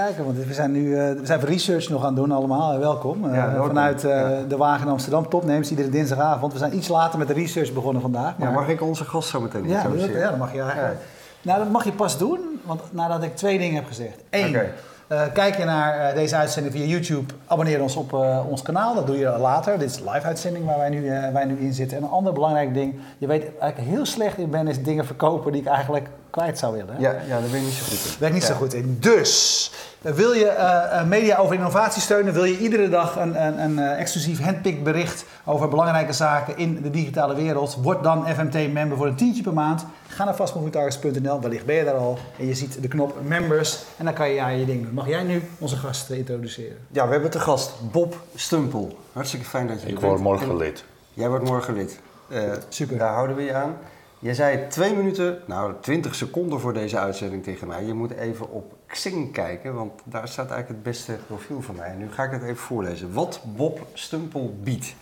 [0.00, 0.24] kijken.
[0.24, 2.78] Want we zijn nu uh, we zijn research nog aan het doen allemaal.
[2.78, 3.32] welkom.
[3.32, 3.66] Ja, welkom.
[3.66, 4.00] Vanuit
[4.48, 5.28] de Wagen Amsterdam.
[5.28, 6.52] Topnames iedere dinsdagavond.
[6.52, 8.38] We zijn iets later met de research begonnen vandaag.
[8.38, 8.48] Maar...
[8.48, 11.00] Ja, mag ik onze gast zo meteen ja, dat, ja, dat mag je eigenlijk.
[11.42, 14.22] Nou, dat mag je pas doen, want nadat ik twee dingen heb gezegd.
[14.30, 18.62] Eén, uh, kijk je naar uh, deze uitzending via YouTube, abonneer ons op uh, ons
[18.62, 18.94] kanaal.
[18.94, 19.78] Dat doe je later.
[19.78, 21.96] Dit is een live uitzending waar wij nu, wij nu in zitten.
[21.96, 25.52] En een ander belangrijk ding, je weet ik heel slecht in ben, is dingen verkopen
[25.52, 26.94] die ik eigenlijk kwijt zou willen.
[26.98, 28.10] Ja, ja daar ben ik niet zo goed in.
[28.10, 28.96] Daar ben ik niet zo goed in.
[29.00, 34.40] Dus, wil je media over innovatie steunen, wil je iedere dag een, een, een exclusief
[34.40, 39.42] handpick bericht over belangrijke zaken in de digitale wereld, word dan FMT-member voor een tientje
[39.42, 39.84] per maand.
[40.06, 42.18] Ga naar vastmovingtargets.nl, wellicht ben je daar al.
[42.38, 44.94] En je ziet de knop members en dan kan je ja, je ding doen.
[44.94, 46.76] Mag jij nu onze gast introduceren?
[46.90, 48.98] Ja, we hebben te gast Bob Stumpel.
[49.12, 50.84] Hartstikke fijn dat je Ik word morgen lid.
[51.14, 52.00] Jij wordt morgen lid.
[52.28, 52.98] Uh, Super.
[52.98, 53.76] Daar houden we je aan.
[54.18, 57.84] Jij zei twee minuten, nou 20 seconden voor deze uitzending tegen mij.
[57.84, 61.88] Je moet even op Xing kijken, want daar staat eigenlijk het beste profiel van mij.
[61.88, 63.12] En nu ga ik het even voorlezen.
[63.12, 64.94] Wat Bob Stumpel biedt.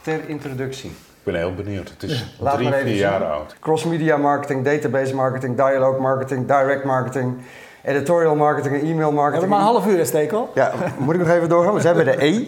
[0.00, 0.90] Ter introductie.
[0.90, 1.88] Ik ben heel benieuwd.
[1.88, 3.56] Het is drie, vier jaar oud.
[3.60, 7.36] Cross-media marketing, database marketing, dialogue marketing, direct marketing,
[7.82, 9.30] editorial marketing en e-mail marketing.
[9.30, 10.50] We hebben maar een half uur, Stekel.
[10.54, 11.74] Ja, moet ik nog even doorgaan?
[11.74, 12.46] We zijn bij de E.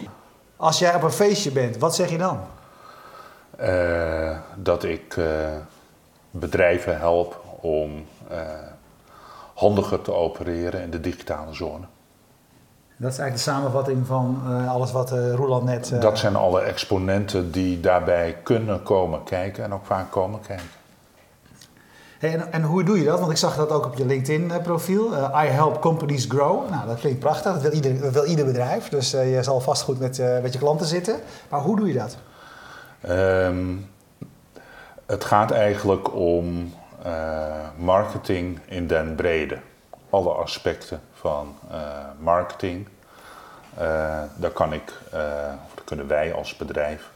[0.55, 2.39] Als jij op een feestje bent, wat zeg je dan?
[3.61, 5.25] Uh, dat ik uh,
[6.31, 8.37] bedrijven help om uh,
[9.53, 11.85] handiger te opereren in de digitale zone.
[12.97, 15.91] Dat is eigenlijk de samenvatting van uh, alles wat uh, Roland net...
[15.93, 16.01] Uh...
[16.01, 20.65] Dat zijn alle exponenten die daarbij kunnen komen kijken en ook vaak komen kijken.
[22.19, 23.19] Hey, en, en, hoe doe je dat?
[23.19, 25.13] Want ik zag dat ook op je LinkedIn-profiel.
[25.13, 26.69] I help companies grow.
[26.69, 27.53] Nou, dat klinkt prachtig.
[27.53, 28.89] Dat wil ieder, dat wil ieder bedrijf.
[28.89, 31.19] Dus je zal vast goed met, met je klanten zitten.
[31.49, 32.17] Maar hoe doe je dat?
[33.09, 33.89] Um,
[35.07, 36.73] het gaat eigenlijk om
[37.77, 39.57] marketing in den brede.
[40.09, 41.77] Alle aspecten van uh,
[42.19, 42.87] marketing.
[43.73, 44.93] Uh, daar kan ik,
[45.65, 47.09] of daar kunnen wij als bedrijf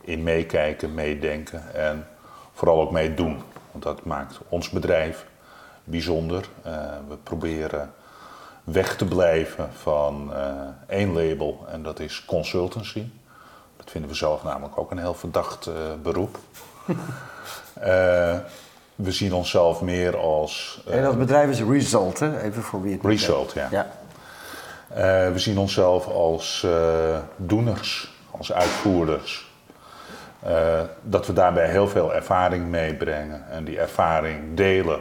[0.00, 2.06] in meekijken, meedenken en
[2.52, 3.42] vooral ook mee doen.
[3.70, 5.26] Want dat maakt ons bedrijf
[5.84, 6.48] bijzonder.
[7.08, 7.92] we proberen
[8.64, 10.32] weg te blijven van
[10.86, 13.04] één label en dat is consultancy.
[13.76, 15.70] Dat vinden we zelf namelijk ook een heel verdacht
[16.02, 16.38] beroep.
[18.94, 20.82] we zien onszelf meer als.
[20.88, 22.40] Uh, en dat bedrijf is Result, hè?
[22.40, 23.68] even voor wie het Result, ja.
[23.70, 23.86] ja.
[24.90, 26.66] Uh, we zien onszelf als
[27.36, 29.52] doeners, als uitvoerders.
[31.02, 35.00] dat we daarbij heel veel ervaring meebrengen en die ervaring delen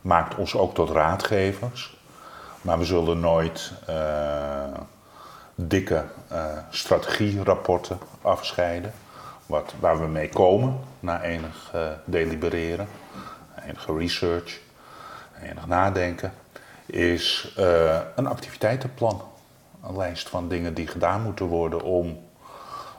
[0.00, 1.96] maakt ons ook tot raadgevers.
[2.62, 3.72] Maar we zullen nooit
[5.54, 6.04] dikke
[6.70, 8.92] strategierapporten afscheiden.
[9.46, 11.72] Wat, waar we mee komen na enig
[12.04, 12.88] delibereren
[13.68, 14.60] enige research,
[15.42, 16.32] enig nadenken,
[16.86, 19.22] is uh, een activiteitenplan.
[19.84, 22.18] Een lijst van dingen die gedaan moeten worden om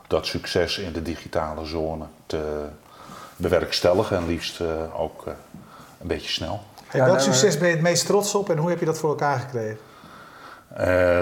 [0.06, 2.66] dat succes in de digitale zone te
[3.36, 5.32] bewerkstelligen en liefst uh, ook uh,
[6.00, 6.60] een beetje snel.
[6.86, 9.10] Hey, welk succes ben je het meest trots op en hoe heb je dat voor
[9.10, 9.78] elkaar gekregen?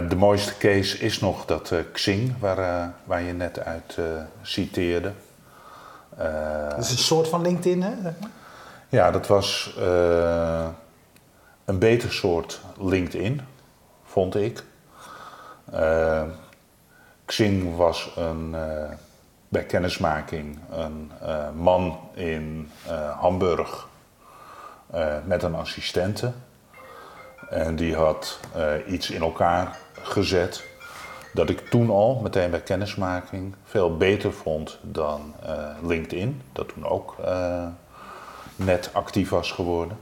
[0.09, 3.99] de mooiste case is nog dat Xing, waar, waar je net uit
[4.43, 5.13] citeerde.
[6.69, 7.93] Dat is een soort van LinkedIn, hè?
[8.89, 10.67] Ja, dat was uh,
[11.65, 13.41] een beter soort LinkedIn,
[14.05, 14.65] vond ik.
[15.75, 16.23] Uh,
[17.25, 18.91] Xing was een, uh,
[19.49, 21.11] bij kennismaking een
[21.57, 22.71] man in
[23.21, 23.89] Hamburg
[25.25, 26.33] met een assistente.
[27.51, 28.41] En die had
[28.87, 30.65] iets in elkaar gezet
[31.33, 35.35] dat ik toen al, meteen bij kennismaking, veel beter vond dan
[35.83, 36.43] LinkedIn.
[36.53, 37.17] Dat toen ook
[38.57, 39.99] net actief was geworden.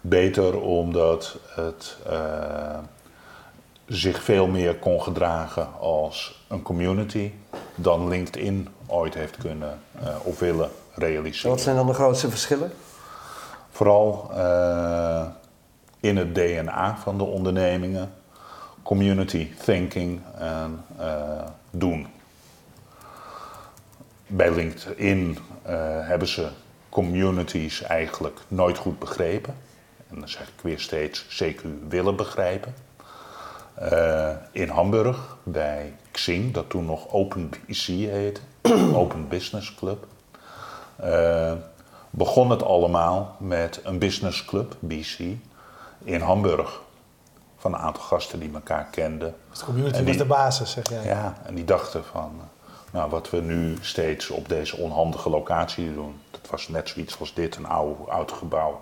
[0.00, 2.78] Beter omdat het uh,
[3.86, 7.32] zich veel meer kon gedragen als een community
[7.74, 9.80] dan LinkedIn ooit heeft kunnen
[10.22, 11.50] of willen realiseren.
[11.50, 12.72] Wat zijn dan de grootste verschillen?
[13.70, 14.30] Vooral
[16.00, 18.12] in het DNA van de ondernemingen,
[18.88, 20.84] community thinking en
[21.70, 22.06] doen.
[24.26, 25.38] Bij LinkedIn
[26.02, 26.48] hebben ze
[26.88, 29.54] communities eigenlijk nooit goed begrepen.
[30.10, 32.74] En dan zeg ik weer steeds zeker willen begrijpen.
[33.82, 38.40] Uh, in Hamburg bij Xing, dat toen nog Open BC heette,
[39.00, 40.06] Open Business Club,
[42.10, 45.18] begon het allemaal met een business club, BC,
[46.04, 46.80] in Hamburg.
[47.58, 49.34] Van een aantal gasten die elkaar kenden.
[49.50, 51.04] Dus de community was de basis, zeg jij.
[51.04, 52.40] Ja, en die dachten van,
[52.90, 57.34] nou, wat we nu steeds op deze onhandige locatie doen, dat was net zoiets als
[57.34, 58.80] dit, een oude, oud gebouw.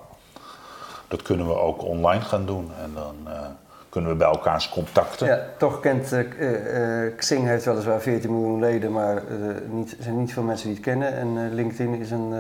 [1.08, 2.70] Dat kunnen we ook online gaan doen.
[2.82, 3.40] En dan uh,
[3.88, 5.26] kunnen we bij elkaars contacten.
[5.26, 9.22] Ja, toch kent uh, Xing heeft weliswaar 14 miljoen leden, maar
[9.70, 11.14] niet, er zijn niet veel mensen die het kennen.
[11.14, 12.34] En LinkedIn is een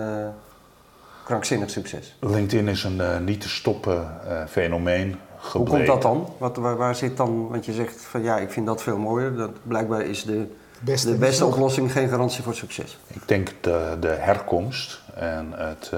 [1.24, 2.16] krankzinnig succes.
[2.20, 5.20] LinkedIn is een niet te stoppen fenomeen.
[5.38, 5.58] Gebleken.
[5.58, 6.32] Hoe komt dat dan?
[6.38, 9.36] Wat, waar, waar, zit dan, want je zegt van ja, ik vind dat veel mooier.
[9.36, 10.46] Dat, blijkbaar is de
[10.80, 12.98] beste, de beste oplossing geen garantie voor succes.
[13.06, 15.92] Ik denk de, de herkomst en het,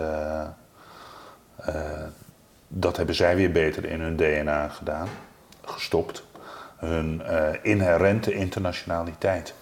[2.69, 5.09] dat hebben zij weer beter in hun DNA gedaan
[5.65, 6.27] gestopt.
[6.77, 9.55] Hun uh, inherente internationaliteit.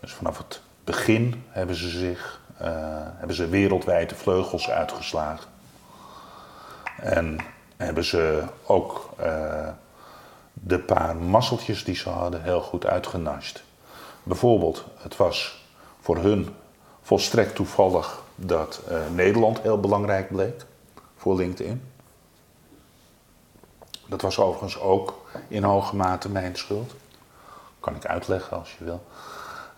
[0.00, 2.68] Dus vanaf het begin hebben ze zich uh,
[3.16, 5.50] hebben ze wereldwijd de vleugels uitgeslagen.
[6.96, 7.36] En
[7.84, 9.68] hebben ze ook uh,
[10.52, 13.62] de paar masseltjes die ze hadden heel goed uitgenast.
[14.22, 15.66] Bijvoorbeeld, het was
[16.00, 16.54] voor hun
[17.02, 18.80] volstrekt toevallig dat
[19.14, 20.64] Nederland heel belangrijk bleek
[21.16, 21.82] voor LinkedIn.
[24.06, 26.94] Dat was overigens ook in hoge mate mijn schuld.
[27.80, 29.02] Kan ik uitleggen als je wil.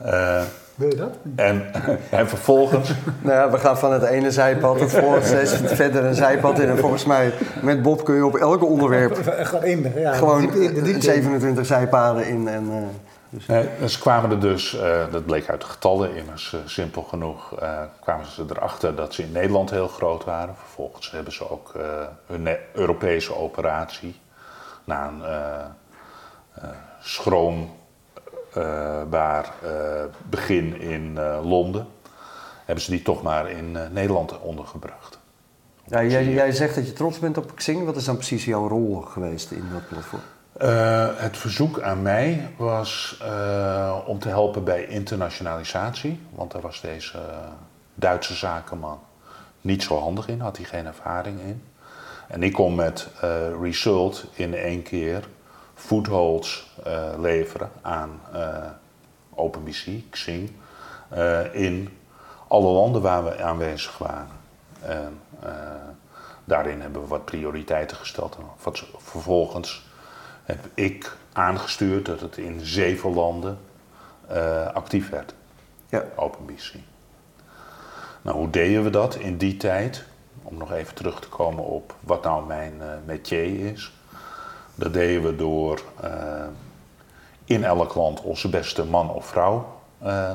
[0.06, 0.42] Uh,
[0.74, 1.16] wil je dat?
[1.36, 1.72] En,
[2.10, 2.92] en vervolgens.
[3.22, 6.68] nou ja, we gaan van het ene zijpad het volgende verder een zijpad in.
[6.68, 7.32] En volgens mij
[7.62, 9.18] met Bob kun je op elke onderwerp.
[9.24, 9.92] Gewoon in.
[9.96, 12.48] Ja, gewoon de 27 zijpaden in.
[12.48, 12.76] En, uh,
[13.34, 13.46] dus.
[13.46, 17.62] Nee, ze kwamen er dus, uh, dat bleek uit de getallen immers uh, simpel genoeg,
[17.62, 20.54] uh, kwamen ze erachter dat ze in Nederland heel groot waren.
[20.56, 21.72] Vervolgens hebben ze ook
[22.26, 24.20] hun Europese operatie
[24.84, 25.22] na een
[28.54, 29.52] schroombaar
[30.30, 31.86] begin in Londen,
[32.64, 35.18] hebben ze die toch maar in Nederland ondergebracht.
[35.86, 37.84] Ja, jij, jij zegt dat je trots bent op Xing.
[37.84, 40.22] Wat is dan precies jouw rol geweest in dat platform?
[40.62, 46.20] Uh, het verzoek aan mij was uh, om te helpen bij internationalisatie.
[46.30, 47.18] Want daar was deze
[47.94, 48.98] Duitse zakenman
[49.60, 51.62] niet zo handig in, had hij geen ervaring in.
[52.28, 53.30] En ik kon met uh,
[53.62, 55.28] Result in één keer
[55.74, 56.76] footholds
[57.18, 58.20] leveren aan
[59.34, 60.50] OpenBC, Xing,
[61.52, 61.98] in
[62.48, 64.28] alle landen waar we aanwezig waren.
[64.80, 65.20] En
[66.44, 68.36] daarin hebben we wat prioriteiten gesteld.
[68.36, 69.86] En vervolgens
[70.44, 73.58] heb ik aangestuurd dat het in zeven landen
[74.30, 75.34] uh, actief werd.
[75.88, 76.04] Ja.
[76.16, 76.74] OpenBC.
[78.22, 80.04] Nou, hoe deden we dat in die tijd?
[80.42, 83.92] Om nog even terug te komen op wat nou mijn uh, métier is.
[84.74, 86.10] Dat deden we door uh,
[87.44, 89.72] in elk land onze beste man of vrouw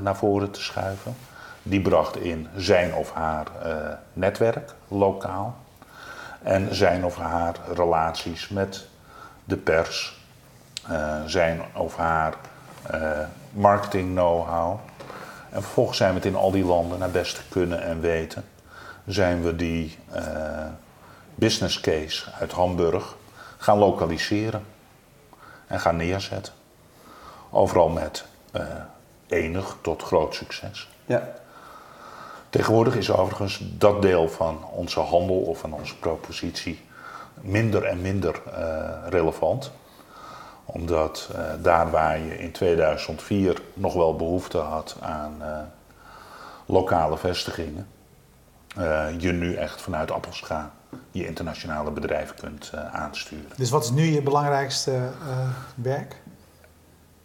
[0.01, 1.15] naar voren te schuiven.
[1.63, 3.47] Die bracht in zijn of haar
[4.13, 5.55] netwerk, lokaal.
[6.41, 8.87] En zijn of haar relaties met
[9.43, 10.19] de pers,
[11.25, 12.33] zijn of haar
[13.51, 14.79] marketing know-how.
[15.49, 18.43] En vervolgens zijn we het in al die landen naar beste kunnen en weten.
[19.05, 19.97] Zijn we die
[21.35, 23.15] business case uit Hamburg
[23.59, 24.65] gaan lokaliseren
[25.67, 26.53] en gaan neerzetten.
[27.49, 28.25] Overal met
[29.27, 30.89] enig tot groot succes.
[31.05, 31.33] Ja.
[32.49, 36.81] Tegenwoordig is overigens dat deel van onze handel of van onze propositie
[37.41, 39.71] minder en minder uh, relevant.
[40.65, 45.59] Omdat uh, daar waar je in 2004 nog wel behoefte had aan uh,
[46.65, 47.87] lokale vestigingen,
[49.17, 50.71] je nu echt vanuit Appelscha
[51.11, 53.51] je internationale bedrijven kunt aansturen.
[53.57, 55.09] Dus wat is nu je belangrijkste
[55.75, 56.21] werk?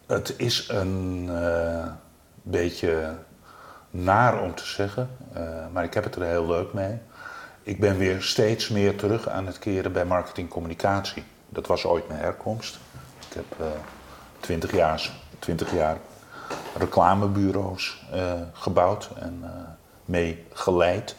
[0.07, 1.31] Het is een
[2.43, 3.15] beetje
[3.91, 5.09] naar om te zeggen,
[5.73, 6.99] maar ik heb het er heel leuk mee
[7.65, 11.25] ik ben weer steeds meer terug aan het keren bij marketingcommunicatie.
[11.49, 12.79] Dat was ooit mijn herkomst.
[13.29, 13.67] Ik heb
[14.41, 15.97] 20, jaar, 20 jaar
[16.77, 19.51] reclamebureaus uh, gebouwd en uh,
[20.05, 21.17] mee geleid.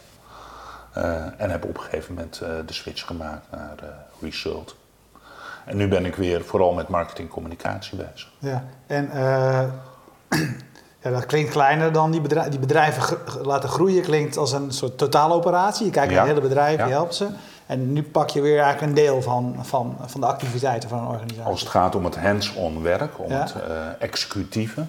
[0.96, 3.74] Eh, en heb op een gegeven moment de switch gemaakt naar
[4.20, 4.76] Result.
[5.64, 8.32] En nu ben ik weer vooral met marketingcommunicatie bezig.
[8.38, 9.10] Ja, en
[11.06, 14.02] Ja, dat klinkt kleiner dan die, bedrijven, die bedrijven laten groeien.
[14.02, 15.84] Klinkt als een soort totaaloperatie.
[15.84, 17.28] Je kijkt naar het hele bedrijf, je helpt ze.
[17.66, 21.06] En nu pak je weer eigenlijk een deel van, van, van de activiteiten van een
[21.06, 21.50] organisatie.
[21.50, 23.62] Als het gaat om het hands-on werk, om het uh,
[23.98, 24.84] executieve,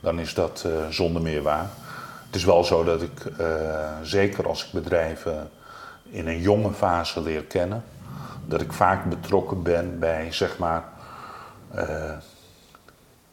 [0.00, 1.68] dan is dat uh, zonder meer waar.
[2.30, 5.50] Het is wel zo dat ik, uh, zeker als ik bedrijven
[6.10, 7.84] in een jonge fase leer kennen,
[8.46, 10.84] dat ik vaak betrokken ben bij, zeg maar,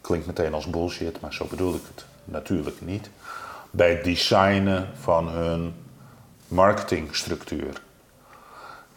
[0.08, 3.10] Klinkt meteen als bullshit, maar zo bedoel ik het natuurlijk niet.
[3.72, 5.76] Bij het designen van hun
[6.48, 7.82] marketingstructuur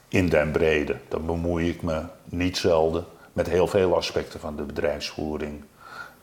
[0.08, 0.96] in den brede.
[1.08, 5.64] Dan bemoei ik me niet zelden met heel veel aspecten van de bedrijfsvoering,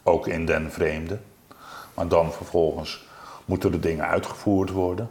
[0.04, 1.18] ook in den vreemde.
[1.94, 3.07] Maar dan vervolgens
[3.48, 5.10] moeten de dingen uitgevoerd worden.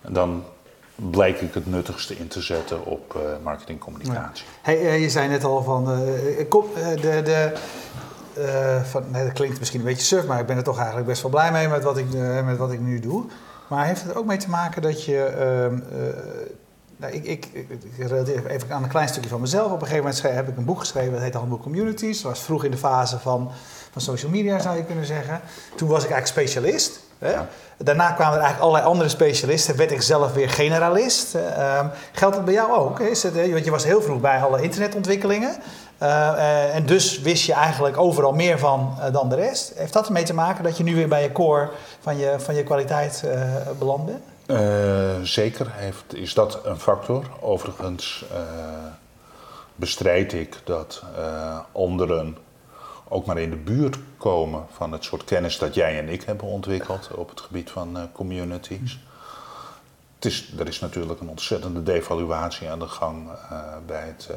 [0.00, 0.44] En dan
[0.94, 4.46] bleek ik het nuttigste in te zetten op uh, marketingcommunicatie.
[4.62, 6.46] Hey, je zei net al van, de,
[7.00, 7.52] de,
[8.84, 11.22] van, nee, dat klinkt misschien een beetje surf, maar ik ben er toch eigenlijk best
[11.22, 12.06] wel blij mee met wat ik,
[12.44, 13.24] met wat ik nu doe.
[13.68, 15.78] Maar heeft het ook mee te maken dat je ehm,
[17.00, 19.66] nou, ik, ik, ik, even aan een klein stukje van mezelf.
[19.66, 22.22] Op een gegeven moment heb ik een boek geschreven, dat heet Handboek Communities.
[22.22, 23.50] Dat was vroeg in de fase van,
[23.90, 25.40] van social media, zou je kunnen zeggen.
[25.74, 27.00] Toen was ik eigenlijk specialist.
[27.20, 27.34] Hè?
[27.76, 29.76] Daarna kwamen er eigenlijk allerlei andere specialisten.
[29.76, 31.34] Werd ik zelf weer generalist.
[31.34, 31.80] Uh,
[32.12, 33.00] geldt dat bij jou ook?
[33.00, 35.56] Is het, want je was heel vroeg bij alle internetontwikkelingen.
[36.02, 39.72] Uh, en dus wist je eigenlijk overal meer van uh, dan de rest.
[39.76, 42.54] Heeft dat ermee te maken dat je nu weer bij je core van je, van
[42.54, 43.24] je kwaliteit
[43.78, 44.22] beland bent?
[45.28, 47.24] Zeker heeft, is dat een factor.
[47.40, 48.24] Overigens
[49.74, 51.02] bestrijd ik dat
[51.72, 52.36] anderen
[53.12, 56.46] ook maar in de buurt komen van het soort kennis dat jij en ik hebben
[56.46, 58.98] ontwikkeld op het gebied van communities.
[60.14, 63.28] Het is, er is natuurlijk een ontzettende devaluatie aan de gang
[63.86, 64.28] bij het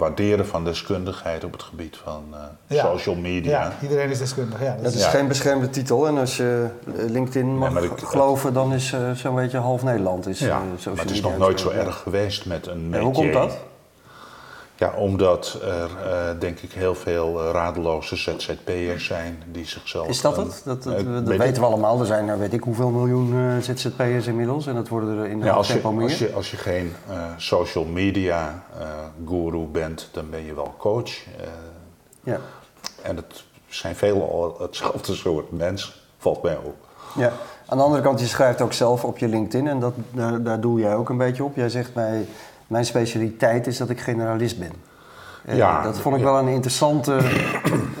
[0.00, 2.34] waarderen van deskundigheid op het gebied van
[2.68, 3.60] uh, social media.
[3.60, 4.62] Ja, iedereen is deskundig.
[4.62, 6.06] Ja, dat, is geen beschermde titel.
[6.06, 10.46] En als je LinkedIn mag geloven, dan is uh, zo'n beetje half Nederland is ja,
[10.46, 13.04] uh, maar het is nog nooit zo erg geweest met een métier.
[13.04, 13.58] hoe komt dat?
[14.80, 20.08] Ja, omdat er denk ik heel veel radeloze ZZP'ers zijn die zichzelf...
[20.08, 20.62] Is dat het?
[20.64, 22.00] Dat, dat, dat weten we allemaal.
[22.00, 24.66] Er zijn nou weet ik hoeveel miljoen ZZP'ers inmiddels.
[24.66, 26.02] En dat worden er in de ja, tempo meer.
[26.02, 26.92] Als je, als je geen
[27.36, 28.64] social media
[29.26, 31.10] guru bent, dan ben je wel coach.
[32.22, 32.40] ja.
[33.02, 36.76] En het zijn veel hetzelfde soort mensen, valt mij op.
[37.16, 37.32] Ja.
[37.66, 40.60] Aan de andere kant, je schrijft ook zelf op je LinkedIn en dat, daar, daar
[40.60, 41.56] doe jij ook een beetje op.
[41.56, 42.26] Jij zegt mij
[42.70, 44.72] mijn specialiteit is dat ik generalist ben.
[45.44, 47.18] Eh, ja, dat vond ik wel een interessante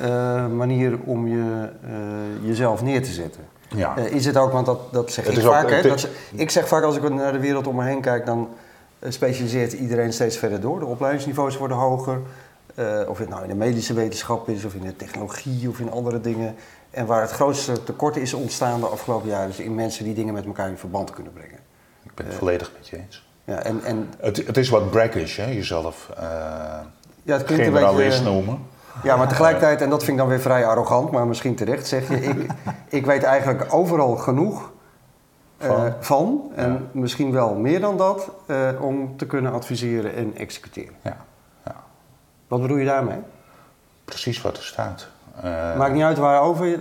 [0.02, 3.40] uh, manier om je, uh, jezelf neer te zetten.
[3.68, 3.96] Ja.
[3.96, 5.64] is het ook, want dat, dat zeg het ik vaak.
[5.64, 8.26] Ook, hè, dat, ik zeg vaak als ik naar de wereld om me heen kijk,
[8.26, 8.48] dan
[9.08, 10.78] specialiseert iedereen steeds verder door.
[10.78, 12.20] De opleidingsniveaus worden hoger.
[13.08, 16.20] of het nou in de medische wetenschap is, of in de technologie, of in andere
[16.20, 16.54] dingen.
[16.90, 20.34] En waar het grootste tekort is ontstaan de afgelopen jaren, is in mensen die dingen
[20.34, 21.58] met elkaar in verband kunnen brengen.
[22.02, 23.29] Ik ben het volledig met je eens.
[23.50, 24.12] Ja, en, en...
[24.20, 25.46] Het, het is wat brackish, hè?
[25.46, 26.22] jezelf uh,
[27.22, 28.66] ja, het klinkt generalist een beetje, noemen.
[29.02, 32.08] Ja, maar tegelijkertijd, en dat vind ik dan weer vrij arrogant, maar misschien terecht, zeg
[32.08, 32.16] je...
[32.16, 32.50] ik,
[32.98, 34.70] ik weet eigenlijk overal genoeg
[35.62, 35.92] uh, van.
[36.00, 36.50] van.
[36.54, 40.94] en misschien wel meer dan dat, uh, om te kunnen adviseren en executeren.
[41.02, 41.16] Ja.
[41.64, 41.74] ja.
[42.48, 43.18] Wat bedoel je daarmee?
[44.04, 45.08] Precies wat er staat.
[45.76, 46.66] Maakt niet uit waarover.
[46.66, 46.78] Je,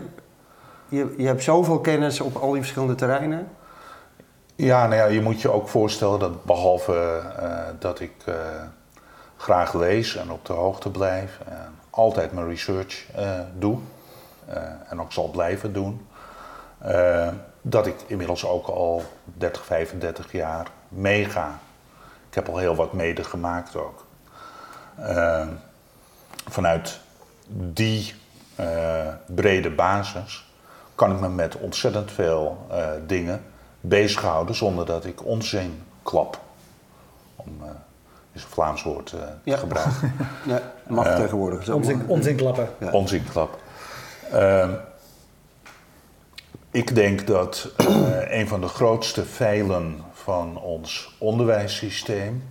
[0.88, 3.48] je, je hebt zoveel kennis op al die verschillende terreinen.
[4.60, 8.36] Ja, nou je moet je ook voorstellen dat behalve uh, dat ik uh,
[9.38, 13.78] graag lees en op de hoogte blijf en altijd mijn research uh, doe
[14.89, 16.08] en ook zal blijven doen,
[17.62, 21.60] dat ik inmiddels ook al 30, 35 jaar meega.
[22.30, 24.06] Ik heb al heel wat medegemaakt ook.
[26.50, 27.00] vanuit
[27.54, 28.16] die
[29.25, 30.51] brede basis
[30.96, 32.68] kan ik me met ontzettend veel
[33.06, 33.44] dingen
[33.81, 36.39] bezighouden zonder dat ik onzin klap.
[37.36, 37.69] Om uh,
[38.31, 39.53] is een Vlaams woord uh, ja.
[39.53, 40.13] te gebruiken.
[40.45, 41.75] ja, mag uh, tegenwoordig zo.
[41.75, 42.69] Onzin, onzin klappen.
[42.79, 42.91] Ja.
[42.91, 43.59] Onzin klap.
[44.31, 44.71] Ehm,
[46.71, 47.69] ik denk dat
[48.27, 52.50] een van de grootste veilen van ons onderwijssysteem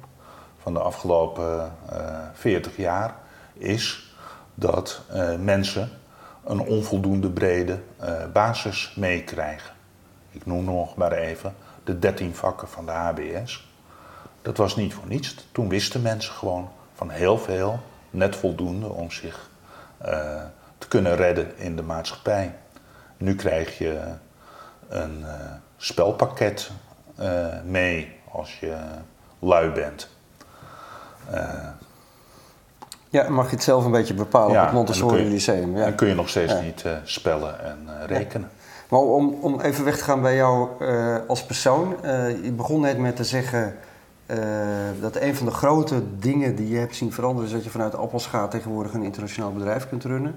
[0.62, 1.73] van de afgelopen
[2.35, 3.14] 40 jaar
[3.52, 4.14] is
[4.54, 5.00] dat
[5.40, 5.90] mensen
[6.44, 7.78] een onvoldoende brede
[8.32, 9.77] basis meekrijgen
[10.30, 11.54] ik noem nog maar even,
[11.85, 13.68] de 13 vakken van de HBS.
[14.42, 15.49] Dat was niet voor niets.
[15.52, 17.80] Toen wisten mensen gewoon van heel veel,
[18.11, 19.50] net voldoende om zich
[20.06, 20.42] uh,
[20.78, 22.54] te kunnen redden in de maatschappij.
[23.16, 24.00] Nu krijg je
[24.88, 25.32] een uh,
[25.76, 26.70] spelpakket
[27.20, 28.76] uh, mee als je
[29.38, 30.08] lui bent.
[33.08, 35.76] ja, mag je het zelf een beetje bepalen ja, op het Montessori Lyceum.
[35.76, 35.85] Ja.
[35.85, 36.61] Dan kun je nog steeds ja.
[36.61, 38.50] niet spellen en rekenen.
[38.88, 41.95] Maar om, om even weg te gaan bij jou uh, als persoon.
[42.04, 43.76] Uh, je begon net met te zeggen
[44.26, 44.38] uh,
[45.00, 47.95] dat een van de grote dingen die je hebt zien veranderen is dat je vanuit
[47.95, 50.35] Appelscha tegenwoordig een internationaal bedrijf kunt runnen.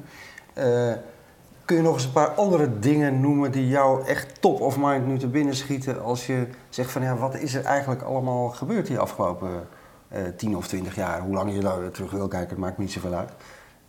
[1.66, 5.08] kun je nog eens een paar andere dingen noemen die jou echt top of mind
[5.08, 8.88] nu te binnen schieten als je zegt van ja, wat is er eigenlijk allemaal gebeurd
[8.88, 9.68] die afgelopen
[10.38, 11.22] 10 of 20 jaar?
[11.22, 13.32] Hoe lang je daar terug wil kijken, het maakt niet zoveel uit.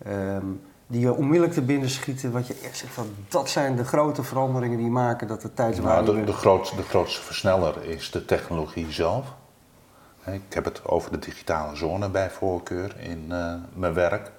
[0.05, 0.47] Ehm,
[0.93, 4.23] die je onmiddellijk te binnen schieten, wat je echt zegt van dat zijn de grote
[4.23, 6.13] veranderingen die maken dat de tijdswaarde...
[6.13, 9.27] Nou, de, de, grootste, de grootste versneller is de technologie zelf.
[10.25, 14.31] Ik heb het over de digitale zone bij voorkeur in uh, mijn werk.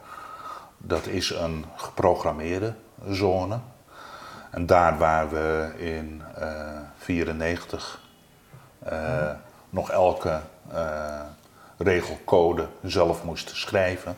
[0.78, 2.74] Dat is een geprogrammeerde
[3.08, 3.60] zone.
[4.52, 8.02] En daar waar we in 1994
[8.86, 9.30] uh, uh,
[9.70, 10.40] nog elke
[11.78, 14.16] regelcode zelf moest schrijven.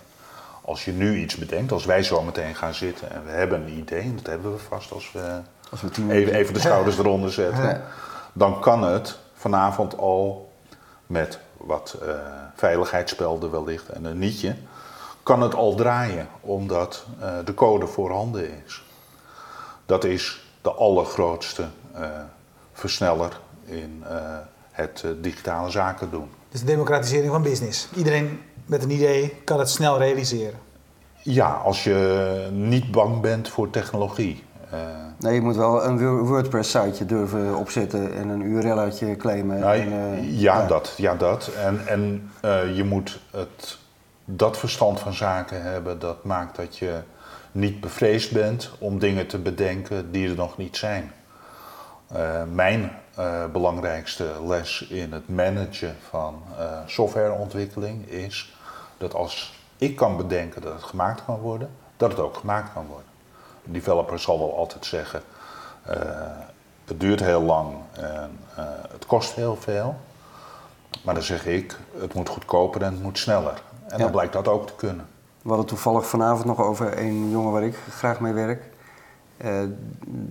[0.65, 3.77] Als je nu iets bedenkt, als wij zo meteen gaan zitten en we hebben een
[3.77, 7.31] idee, en dat hebben we vast als we, als we even, even, de schouders eronder
[7.31, 7.83] zetten,
[8.33, 10.51] dan kan het vanavond al
[11.07, 12.09] met wat uh,
[12.55, 14.55] veiligheidsspelden wellicht en een nietje,
[15.23, 18.83] kan het al draaien omdat uh, de code voorhanden is.
[19.85, 22.07] Dat is de allergrootste uh,
[22.73, 24.03] versneller in
[24.71, 26.29] het digitale zaken doen.
[26.49, 27.89] Dus de democratisering van business.
[27.95, 30.59] Iedereen met een idee kan het snel realiseren.
[31.21, 34.43] Ja, als je niet bang bent voor technologie.
[34.73, 34.79] Uh,
[35.19, 39.59] nee, je moet wel een WordPress-siteje durven opzetten en een URL-uitje claimen.
[39.59, 40.93] Nou, en, uh, ja, ja, dat.
[40.97, 41.47] Ja, dat.
[41.47, 43.77] En, en uh, je moet het,
[44.25, 46.99] dat verstand van zaken hebben dat maakt dat je
[47.51, 51.11] niet bevreesd bent om dingen te bedenken die er nog niet zijn.
[52.53, 52.91] mijn
[53.51, 56.43] belangrijkste les in het managen van
[56.85, 58.54] softwareontwikkeling is
[58.97, 62.85] dat als ik kan bedenken dat het gemaakt kan worden, dat het ook gemaakt kan
[62.87, 63.05] worden.
[63.65, 65.21] Een developer zal wel altijd zeggen,
[65.89, 65.93] uh,
[66.85, 69.95] het duurt heel lang en uh, het kost heel veel.
[71.03, 73.61] Maar dan zeg ik, het moet goedkoper en het moet sneller.
[73.87, 73.97] En ja.
[73.97, 75.07] dan blijkt dat ook te kunnen.
[75.41, 78.63] We hadden toevallig vanavond nog over een jongen waar ik graag mee werk.
[79.37, 79.61] Uh,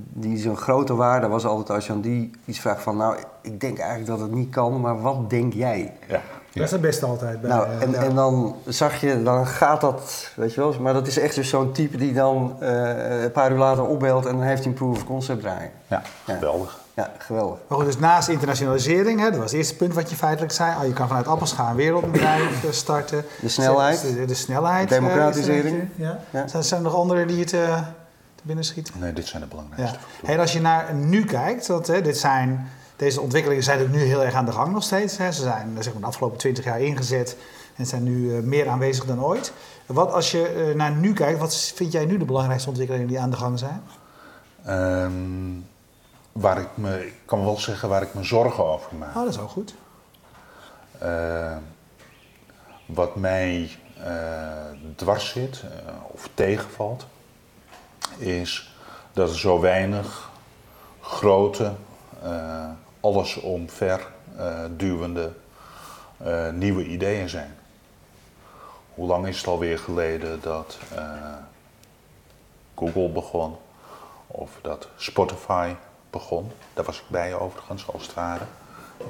[0.09, 2.97] die zijn grote waarde was altijd als je aan die iets vraagt van...
[2.97, 5.97] nou, ik denk eigenlijk dat het niet kan, maar wat denk jij?
[6.09, 6.21] Ja.
[6.55, 7.41] Dat is het beste altijd.
[7.41, 10.75] Bij, nou, en, en dan zag je, dan gaat dat, weet je wel.
[10.81, 14.27] Maar dat is echt dus zo'n type die dan uh, een paar uur later opbelt
[14.27, 15.71] en dan heeft hij een proof of concept draaien.
[15.87, 16.83] Ja, geweldig.
[16.95, 17.59] Ja, geweldig.
[17.69, 20.77] Maar goed, dus naast internationalisering, hè, dat was het eerste punt wat je feitelijk zei.
[20.77, 23.25] Oh, je kan vanuit Appelscha een wereldbedrijf starten.
[23.41, 24.01] De snelheid.
[24.01, 24.89] De, de snelheid.
[24.89, 25.89] Democratisering.
[25.95, 26.19] ja.
[26.31, 26.49] ja.
[26.49, 27.77] Zijn, zijn er nog andere die het uh,
[28.35, 28.95] te binnen schieten?
[28.99, 29.99] Nee, dit zijn de belangrijkste.
[30.21, 30.27] Ja.
[30.27, 34.03] Hey, als je naar nu kijkt, dat, hè, dit zijn deze ontwikkelingen zijn ook nu
[34.03, 35.17] heel erg aan de gang nog steeds.
[35.17, 35.33] Hè.
[35.33, 37.37] Ze zijn zeg maar, de afgelopen twintig jaar ingezet
[37.77, 39.53] en zijn nu uh, meer aanwezig dan ooit.
[39.87, 43.21] Wat als je uh, naar nu kijkt, wat vind jij nu de belangrijkste ontwikkelingen die
[43.21, 43.83] aan de gang zijn?
[44.69, 45.67] Um,
[46.33, 49.17] waar ik me, ik kan wel zeggen waar ik me zorgen over maak.
[49.17, 49.75] Oh, dat is ook goed.
[51.03, 51.57] Uh,
[52.87, 53.71] wat mij
[54.97, 55.65] dwars zit
[56.13, 57.07] of tegenvalt,
[58.17, 58.77] is
[59.13, 60.31] dat er zo weinig
[61.01, 61.73] grote
[63.05, 65.33] alles omver uh, duwende
[66.27, 67.55] uh, nieuwe ideeën zijn.
[68.95, 71.01] Hoe lang is het alweer geleden dat uh,
[72.75, 73.57] Google begon
[74.27, 75.75] of dat Spotify
[76.11, 76.51] begon?
[76.75, 78.45] Daar was ik bij overigens als het ware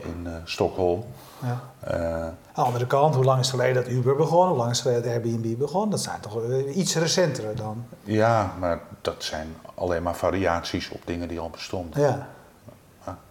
[0.02, 1.04] in Stockholm.
[1.42, 1.60] Ja.
[1.94, 4.48] Aan de andere kant, hoe lang is het geleden dat Uber begon?
[4.48, 5.90] Hoe lang is het geleden dat Airbnb begon?
[5.90, 6.42] Dat zijn toch
[6.74, 7.86] iets recentere dan?
[8.02, 12.00] Ja, maar dat zijn alleen maar variaties op dingen die al bestonden.
[12.00, 12.33] Ja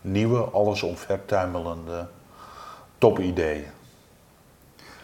[0.02, 2.08] nieuwe, alles omvertuimelende
[2.98, 3.66] topideeën.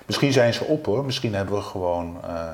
[0.05, 2.51] Misschien zijn ze op hoor, misschien hebben we gewoon uh,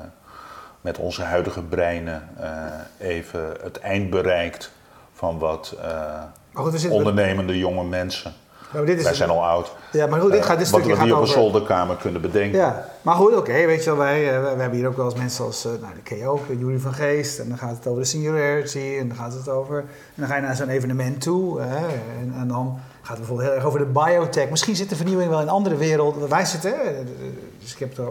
[0.80, 4.72] met onze huidige breinen uh, even het eind bereikt
[5.12, 8.34] van wat uh, goed, ondernemende jonge mensen
[8.76, 9.72] nou, dit is Wij zijn al oud.
[9.92, 12.58] Ja, maar goed, dit gaat dit Wat we hier op een zolderkamer kunnen bedenken.
[12.58, 15.44] Ja, maar goed, oké, weet je wel, wij, we hebben hier ook wel eens mensen
[15.44, 19.08] als nou, de KO, Jury van Geest, en dan gaat het over de singularity, en
[19.08, 22.48] dan gaat het over, en dan ga je naar zo'n evenement toe, hè, en, en,
[22.48, 24.50] dan gaat het bijvoorbeeld heel erg over de biotech.
[24.50, 26.28] Misschien zit de vernieuwing wel in andere werelden.
[26.28, 26.74] Wij zitten,
[27.60, 28.06] dus ik heb het,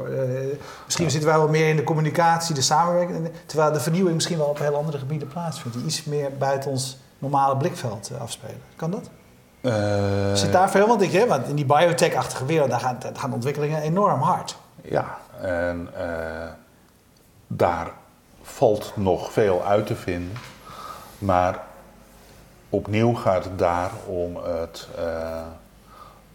[0.85, 4.47] misschien zitten wij wel meer in de communicatie, de samenwerking, terwijl de vernieuwing misschien wel
[4.47, 8.61] op heel andere gebieden plaatsvindt, die iets meer buiten ons normale blikveld afspelen.
[8.75, 9.09] Kan dat?
[9.65, 10.87] Uh, Zit daar veel?
[10.87, 14.57] Want, ik, hè, want in die biotech-achtige wereld daar gaan, daar gaan ontwikkelingen enorm hard.
[14.81, 16.03] Ja, en uh,
[17.47, 17.87] daar
[18.41, 20.37] valt nog veel uit te vinden.
[21.17, 21.59] Maar
[22.69, 25.05] opnieuw gaat het daar om het uh,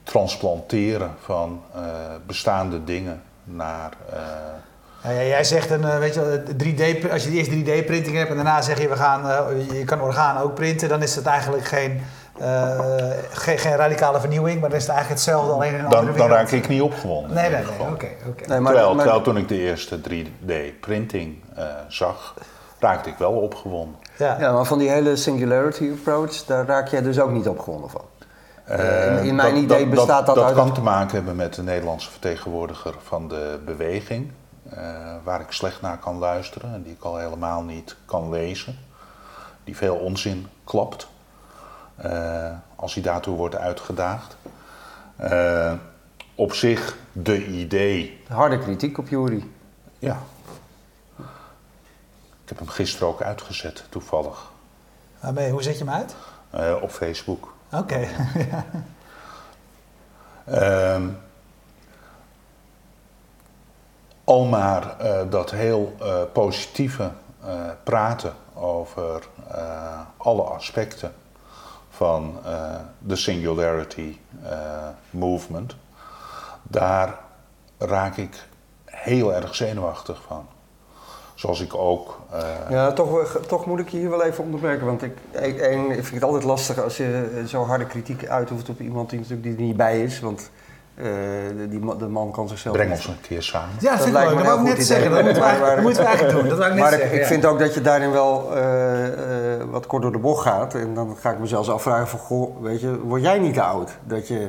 [0.02, 1.62] transplanteren van
[2.26, 3.92] bestaande dingen naar.
[5.02, 8.80] Ja, jij zegt een, weet je, 3D, als je eerst 3D-printing hebt en daarna zeg
[8.80, 12.00] je we gaan, je kan organen ook printen, dan is het eigenlijk geen
[13.30, 16.18] geen, geen, radicale vernieuwing, maar dan is het eigenlijk hetzelfde, alleen in een dan, andere
[16.18, 17.34] Dan raak ik niet opgewonden.
[17.34, 17.92] Nee, nee, nee, oké.
[17.92, 22.34] Okay, nee, terwijl, terwijl, toen ik de eerste 3D-printing uh, zag,
[22.78, 23.96] raakte ik wel opgewonden.
[24.16, 24.36] Ja.
[24.38, 28.04] ja, maar van die hele singularity approach, daar raak jij dus ook niet opgewonden van?
[28.70, 30.54] Uh, in, in, mijn dat, idee dat, bestaat dat, dat uit...
[30.54, 34.32] Dat kan te maken hebben met de Nederlandse vertegenwoordiger van de beweging,
[35.24, 38.78] waar ik slecht naar kan luisteren en die ik al helemaal niet kan lezen.
[39.64, 41.08] Die veel onzin klapt.
[42.04, 44.36] Uh, als hij daartoe wordt uitgedaagd.
[45.20, 45.72] Uh,
[46.34, 48.20] op zich de idee.
[48.28, 49.44] Harde kritiek op Jury.
[49.98, 50.18] Ja.
[52.42, 54.50] Ik heb hem gisteren ook uitgezet, toevallig.
[55.20, 56.14] Waarmee, hoe zet je hem uit?
[56.54, 57.54] Uh, op Facebook.
[57.72, 58.08] Oké.
[60.44, 61.08] Ehm,
[64.30, 67.10] al maar eh, dat heel eh, positieve
[67.44, 67.50] eh,
[67.82, 69.22] praten over
[70.16, 71.12] alle aspecten
[72.00, 72.38] van
[72.98, 74.16] de Singularity
[75.10, 75.76] Movement,
[76.62, 77.18] daar
[77.78, 78.46] raak ik
[78.84, 80.46] heel erg zenuwachtig van.
[81.34, 82.18] Zoals ik ook.
[82.68, 84.86] Ja, toch, toch moet ik je hier wel even onderbreken.
[84.86, 89.10] Want ik, ik vind het altijd lastig als je zo harde kritiek uitoefent op iemand
[89.10, 90.20] die natuurlijk die er niet bij is.
[90.20, 90.50] Want
[91.68, 92.76] die, de man kan zichzelf...
[92.76, 93.76] Breng ons een keer samen.
[93.80, 95.10] Ja, dat, dat wou ik net zeggen.
[95.10, 96.48] Dat moeten, we, eigenlijk doen.
[96.48, 97.26] Dat wou ik net maar zeggen, ik, ja.
[97.26, 99.12] vind ook dat je daarin wel uh, uh,
[99.70, 100.74] wat kort door de bocht gaat.
[100.74, 102.18] En dan ga ik me zelfs afvragen van...
[102.18, 103.98] Goh, weet je, word jij niet te oud?
[104.04, 104.48] Dat je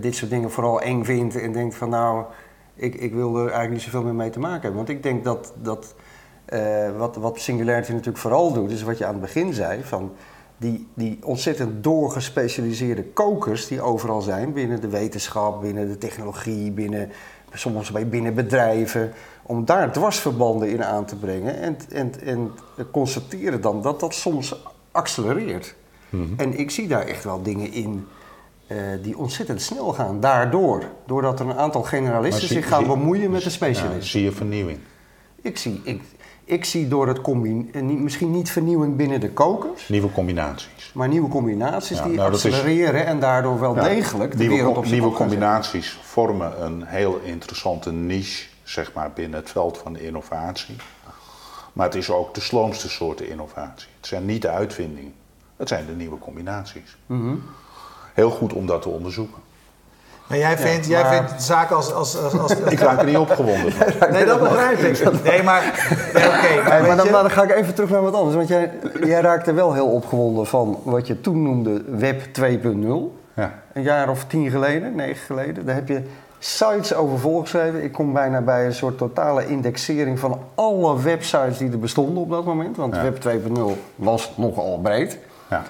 [0.00, 1.88] dit soort dingen vooral eng vindt en denkt van...
[1.88, 2.24] Nou,
[2.74, 4.76] ik, ik wil er eigenlijk niet zoveel meer mee te maken hebben.
[4.76, 5.52] Want ik denk dat...
[5.54, 5.94] dat
[6.96, 9.84] wat, wat Singularity natuurlijk vooral doet, is wat je aan het begin zei...
[9.84, 10.12] van
[10.58, 17.10] die, die ontzettend doorgespecialiseerde kokers die overal zijn binnen de wetenschap, binnen de technologie, binnen,
[17.52, 22.50] soms bij binnen bedrijven, om daar dwarsverbanden in aan te brengen en, en, en
[22.90, 25.74] constateren dan dat dat soms accelereert.
[26.10, 26.34] Mm -hmm.
[26.36, 28.06] En ik zie daar echt wel dingen in
[28.68, 30.82] uh, die ontzettend snel gaan, daardoor.
[31.06, 34.00] Doordat er een aantal generalisten zie, zich gaan zie, bemoeien met de specialisten.
[34.00, 34.78] Ja, zie je vernieuwing?
[35.42, 36.02] Ik zie, ik,
[36.48, 39.88] ik zie door het combineren, misschien niet vernieuwing binnen de kokers.
[39.88, 40.90] Nieuwe combinaties.
[40.94, 44.76] Maar nieuwe combinaties ja, die nou, accelereren is, en daardoor wel degelijk de nieuwe, wereld
[44.76, 50.04] op Nieuwe combinaties vormen een heel interessante niche, zeg maar, binnen het veld van de
[50.04, 50.76] innovatie.
[51.72, 53.88] Maar het is ook de sloomste soorten innovatie.
[53.96, 55.14] Het zijn niet de uitvindingen,
[55.56, 56.96] het zijn de nieuwe combinaties.
[57.06, 57.42] Mm -hmm.
[58.14, 59.42] Heel goed om dat te onderzoeken.
[60.28, 61.92] Maar jij vindt, Ja, maar- jij vindt zaken als...
[61.92, 64.10] als, als, als Ik raak er niet opgewonden van.
[64.12, 65.22] nee, dat begrijp ik.
[65.24, 65.62] Nee, maar...
[66.14, 66.36] Nee, oké.
[66.36, 68.36] Hey, maar dan, je- maar dan ga ik even terug naar wat anders.
[68.36, 68.70] Want jij,
[69.04, 73.16] jij raakte wel heel opgewonden van wat je toen noemde Web 2.0.
[73.34, 73.52] Ja.
[73.72, 75.66] Een jaar of tien geleden, negen geleden.
[75.66, 76.02] Daar heb je
[76.38, 77.82] sites over volgeschreven.
[77.84, 82.30] Ik kom bijna bij een soort totale indexering van alle websites die er bestonden op
[82.30, 82.76] dat moment.
[82.76, 83.02] Want Ja.
[83.02, 83.60] Web 2.0
[83.94, 85.18] was nogal breed.
[85.50, 85.62] Ja.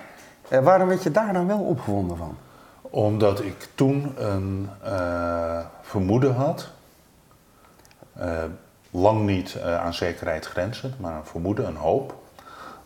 [0.49, 2.37] Eh, waarom werd je daar dan wel opgewonden van?
[2.91, 6.69] Omdat ik toen een eh, vermoeden had,
[8.13, 8.45] eh,
[8.91, 12.15] lang niet eh, aan zekerheid grenzend, maar een vermoeden, een hoop,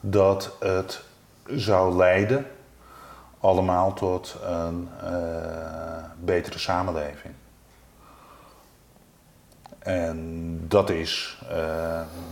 [0.01, 1.03] dat het
[1.47, 2.47] zou leiden
[3.41, 4.88] allemaal tot een
[6.21, 7.35] betere samenleving.
[9.79, 11.43] En dat is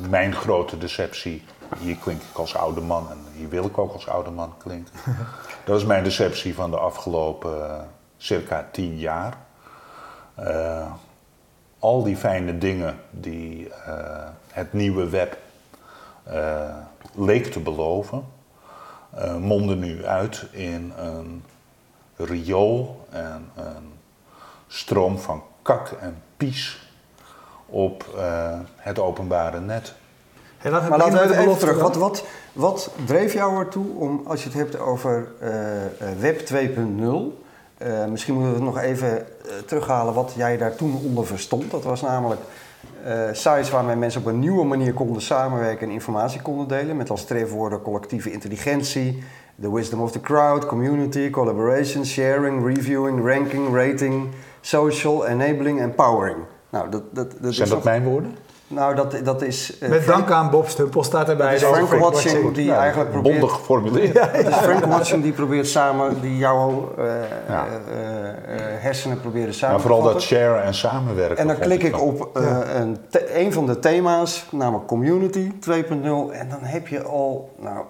[0.09, 1.45] mijn grote deceptie.
[1.79, 4.95] Hier klink ik als oude man en hier wil ik ook als oude man klinken.
[5.65, 7.83] Dat is mijn deceptie van de afgelopen eh,
[8.17, 9.37] circa tien jaar.
[10.35, 10.93] Eh,
[11.79, 15.39] al die fijne dingen die eh, het nieuwe web
[17.15, 18.25] leek te beloven,
[19.39, 21.45] monden nu uit in een
[22.17, 23.93] riool en een
[24.67, 26.93] stroom van kak en pies
[27.67, 28.05] op
[28.77, 29.95] het openbare net.
[30.61, 31.81] Hey, laten we Maar laten we even terug.
[31.81, 36.41] Wat, wat, wat dreef jou ertoe om, als je het hebt over eh, eh, Web
[36.41, 36.47] 2.0...
[37.79, 39.27] eh, misschien moeten we het nog even
[39.67, 41.71] terughalen wat jij daar toen onder verstond.
[41.71, 42.41] Dat was namelijk
[43.05, 46.97] eh, sites waarmee mensen op een nieuwe manier konden samenwerken en informatie konden delen.
[46.97, 49.23] Met als trefwoorden collectieve intelligentie,
[49.61, 54.29] the wisdom of the crowd, community, collaboration, sharing, reviewing, ranking, rating,
[54.61, 56.39] social, enabling, empowering.
[56.71, 58.37] Nou, dat, dat, dat Zijn is dat nog- mijn woorden?
[58.71, 59.79] Nou, dat, dat is...
[59.79, 61.59] eh, Met dank aan Bob Stumpel staat erbij.
[61.59, 63.39] dat is Frank Watson die eigenlijk probeert...
[63.41, 64.21] Bondig geformuleerd.
[64.33, 67.05] Het is Frank Watson die probeert samen, die jouw eh,
[67.49, 67.67] Ja.
[67.67, 71.37] eh, eh, hersenen proberen samen Maar vooral dat sharen en samenwerken.
[71.37, 75.87] En dan klik ik op eh, een, te- een van de thema's, namelijk Community 2.0.
[76.33, 77.85] En dan heb je al, nou,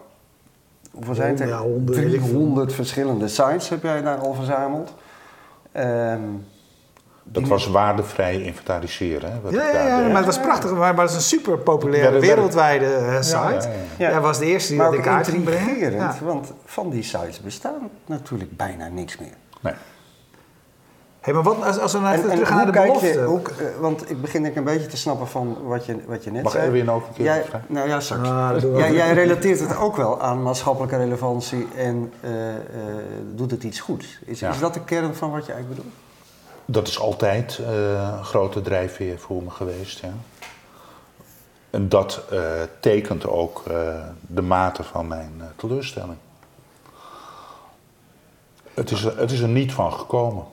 [0.93, 1.49] hoeveel zijn het er?
[1.49, 2.29] Ja, honderd, weet ik veel.
[2.29, 4.95] 300 verschillende sites heb jij daar al verzameld.
[5.73, 6.21] Ehm,
[7.23, 9.33] Dat was waardevrij inventariseren.
[9.33, 10.07] Hè, wat Ja, ik ja, daar ja, deed.
[10.07, 10.71] maar het was prachtig.
[10.71, 13.37] Maar, maar het is een super populaire Ja, wereldwijde eh, site.
[13.37, 13.61] ja, Ja,
[13.99, 14.11] ja, ja.
[14.11, 16.15] Hij was de eerste die maar dat ook in kaart ging brengen.
[16.25, 19.35] want van die sites bestaan natuurlijk bijna niks meer.
[19.61, 19.73] Nee.
[21.21, 22.87] Hey, maar wat, als, als we nou even En, en terug gaan naar de kijk
[22.87, 23.07] belofte.
[23.09, 25.97] je, hoe, eh, want ik begin denk ik een beetje te snappen van wat je,
[26.07, 26.65] wat je net Mag zei.
[26.67, 27.45] Erwin ook een keer jij?
[27.67, 28.29] Nou ja, straks.
[28.29, 28.53] Ah,
[28.93, 32.61] jij, relateert het ook wel aan maatschappelijke relevantie en eh, eh,
[33.35, 34.19] doet het iets goeds.
[34.25, 34.51] Is, Ja.
[34.51, 35.99] is dat de kern van wat je eigenlijk bedoelt?
[36.65, 39.99] Dat is altijd eh, een grote drijfveer voor me geweest.
[39.99, 40.13] Ja.
[41.71, 42.41] En dat eh,
[42.81, 43.75] tekent ook eh,
[44.21, 46.17] de mate van mijn eh, teleurstelling.
[48.75, 50.45] Het is, er- het is er niet van gekomen.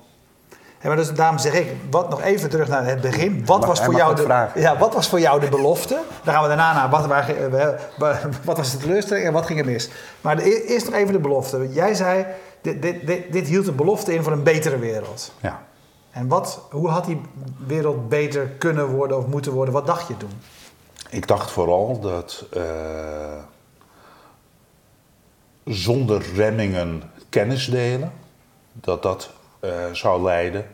[0.78, 3.46] Hey, maar dus, daarom zeg ik, wat, nog even terug naar het begin.
[3.46, 4.62] Wat, Mag- was voor, jou de, vragen.
[4.62, 6.00] ja, wat was voor jou de belofte?
[6.24, 7.34] Dan gaan we daarna naar wat, waar,
[7.98, 9.90] wa- wat was de teleurstelling en wat ging er mis.
[10.22, 11.70] Maar de, eerst nog even de belofte.
[11.72, 12.26] Jij zei,
[12.62, 15.32] dit, dit, dit, dit hield een belofte in voor een betere wereld.
[15.42, 15.62] Ja.
[16.18, 17.22] En wat, hoe had die
[17.66, 19.74] wereld beter kunnen worden of moeten worden?
[19.74, 20.42] Wat dacht je toen?
[21.10, 22.64] Ik dacht vooral dat uh,
[25.66, 28.14] zonder remmingen kennis delen,
[28.74, 29.30] dat dat
[29.62, 30.66] uh, zou leiden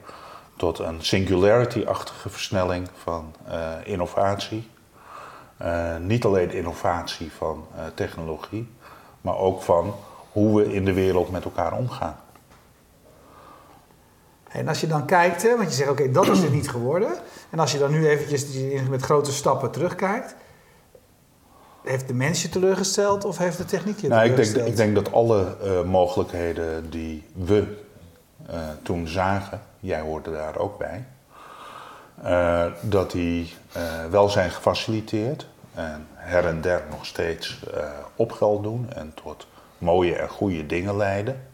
[0.58, 4.69] tot een singularity-achtige versnelling van uh, innovatie.
[5.99, 8.69] niet alleen innovatie van technologie,
[9.21, 9.93] maar ook van
[10.32, 12.23] hoe we in de wereld met elkaar omgaan.
[14.54, 17.10] En als je dan kijkt, hè, want je zegt oké, dat is het niet geworden.
[17.50, 18.46] En als je dan nu eventjes
[18.89, 20.36] met grote stappen terugkijkt.
[21.84, 24.68] Heeft de mens je teleurgesteld of heeft de techniek je nou, teleurgesteld?
[24.68, 27.78] Ik denk, ik denk dat alle uh, mogelijkheden die we
[28.50, 31.06] uh, toen zagen, jij hoorde daar ook bij,
[32.26, 33.54] uh, dat die
[34.10, 37.63] wel zijn gefaciliteerd en her en der nog steeds
[38.16, 41.48] op geld doen en tot mooie en goede dingen leiden.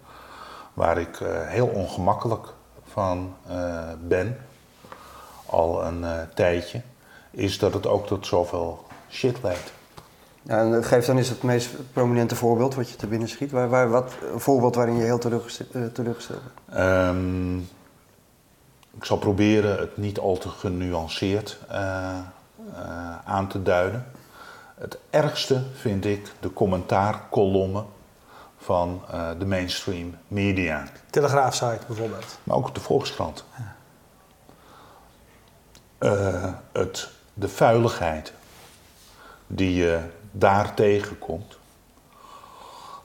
[0.74, 2.48] Waar ik heel ongemakkelijk
[2.92, 4.38] van uh, ben,
[5.46, 6.82] al een uh, tijdje,
[7.32, 9.72] is dat het ook tot zoveel shit leidt.
[10.42, 13.52] Ja, en geef dan eens het meest prominente voorbeeld wat je te binnen schiet.
[13.52, 15.18] Waar, waar, wat, een voorbeeld waarin je heel
[15.94, 16.78] teleurgesteld bent.
[16.78, 17.68] Um,
[18.96, 21.60] ik zal proberen het niet al te genuanceerd
[23.26, 24.06] aan te duiden.
[24.76, 27.86] Het ergste vind ik de commentaarkolommen
[28.70, 30.84] van uh, de mainstream media.
[31.10, 32.38] Telegraafsite bijvoorbeeld.
[32.44, 33.44] Maar ook de Volkskrant.
[36.00, 38.34] Uh, het, de vuiligheid
[39.48, 40.00] die je
[40.32, 41.58] daar tegenkomt,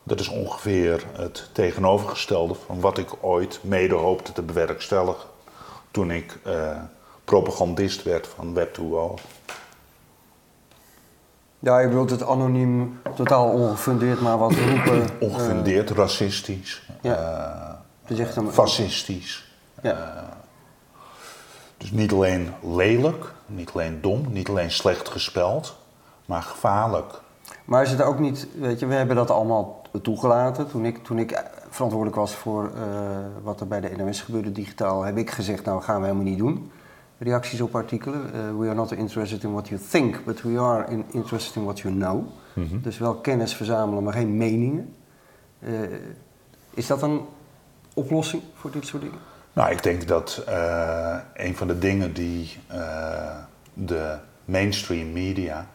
[0.02, 5.28] dat is ongeveer het tegenovergestelde van wat ik ooit mede hoopte te bewerkstelligen
[5.90, 6.76] toen ik uh,
[7.24, 9.22] propagandist werd van Web2O.
[11.64, 15.08] Ja, je bedoelt het anoniem, totaal ongefundeerd, maar wat roepen.
[15.30, 17.80] Ongefundeerd, uh, racistisch, ja.
[18.08, 19.52] uh, fascistisch.
[19.82, 19.92] Ja.
[19.92, 20.22] Uh,
[21.76, 25.76] dus niet alleen lelijk, niet alleen dom, niet alleen slecht gespeld,
[26.24, 27.20] maar gevaarlijk.
[27.64, 30.68] Maar is het ook niet, weet je, we hebben dat allemaal toegelaten.
[30.68, 32.70] Toen ik, toen ik verantwoordelijk was voor
[33.42, 36.38] wat er bij de NOS gebeurde digitaal, heb ik gezegd, nou gaan we helemaal niet
[36.38, 36.70] doen
[37.24, 38.20] reacties op artikelen.
[38.34, 41.64] Uh, we are not interested in what you think, but we are in interested in
[41.64, 42.24] what you know.
[42.52, 42.82] Mm -hmm.
[42.82, 44.94] Dus wel kennis verzamelen, maar geen meningen.
[45.58, 45.72] Uh,
[46.70, 47.20] is dat een
[47.94, 49.18] oplossing voor dit soort dingen?
[49.52, 52.58] Nou, ik denk dat uh, een van de dingen die
[53.74, 55.66] de mainstream media,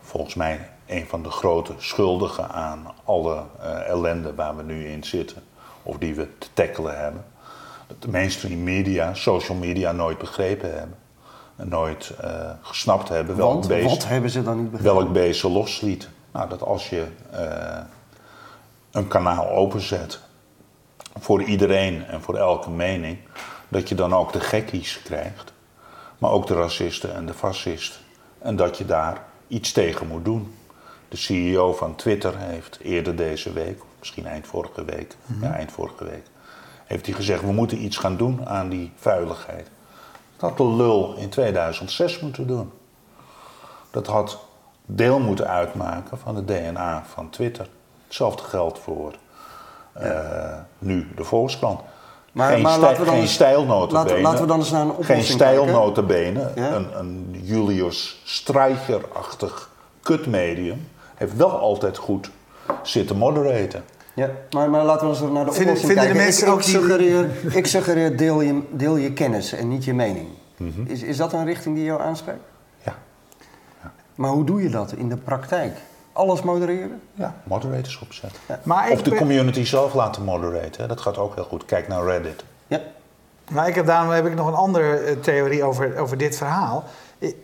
[0.00, 3.42] volgens mij een van de grote schuldigen aan alle
[3.86, 5.42] ellende waar we nu in zitten,
[5.82, 7.24] of die we te tackelen hebben,
[7.98, 10.96] de mainstream media, social media nooit begrepen hebben.
[11.56, 14.94] En nooit uh, gesnapt hebben welk Want, beest, wat hebben ze dan niet begrepen?
[14.94, 16.08] welk beest ze losliet.
[16.32, 17.78] Nou, dat als je uh,
[18.90, 20.20] een kanaal openzet
[21.18, 23.18] voor iedereen en voor elke mening,
[23.68, 25.52] dat je dan ook de gekkies krijgt,
[26.18, 28.00] maar ook de racisten en de fascisten.
[28.38, 30.54] En dat je daar iets tegen moet doen.
[31.08, 35.44] De CEO van Twitter heeft eerder deze week, misschien eind vorige week, mm -hmm.
[35.44, 36.24] ja, eind vorige week,
[36.92, 39.70] heeft hij gezegd: we moeten iets gaan doen aan die vuiligheid.
[40.36, 42.72] Dat had de lul in 2006 moeten doen.
[43.90, 44.38] Dat had
[44.86, 47.68] deel moeten uitmaken van het DNA van Twitter.
[48.06, 49.12] Hetzelfde geldt voor
[50.02, 51.80] uh, nu de Volkskrant.
[52.32, 54.06] Maar, geen, maar stijl, geen stijlnotenbenen.
[54.06, 56.52] Laten, laten, we dan eens naar een oplossing Geen stijlnotenbenen.
[56.54, 56.72] Ja?
[56.72, 59.70] Een, een Julius Streicher-achtig
[60.02, 62.30] kutmedium heeft wel altijd goed
[62.82, 63.84] zitten moderaten.
[64.14, 66.12] Ja, maar, maar laten we eens naar de oplossing vinden, kijken.
[66.12, 69.84] De mensen ik, ook ik, suggereer, ik suggereer deel je, deel je kennis en niet
[69.84, 70.28] je mening.
[70.56, 70.86] Mm -hmm.
[70.86, 72.42] is, is dat een richting die jou aanspreekt?
[72.84, 72.94] Ja.
[73.82, 73.92] ja.
[74.14, 75.76] Maar hoe doe je dat in de praktijk?
[76.12, 77.00] Alles modereren?
[77.14, 78.40] Ja, moderators opzetten.
[78.48, 78.60] Ja.
[78.62, 79.18] Maar of de ben...
[79.18, 80.88] community zelf laten moderaten.
[80.88, 81.64] Dat gaat ook heel goed.
[81.64, 82.44] Kijk naar Reddit.
[82.66, 82.80] Ja.
[83.50, 86.84] Maar ik heb, daarom heb ik nog een andere theorie over, over dit verhaal.